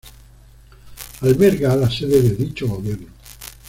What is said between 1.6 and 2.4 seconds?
la sede de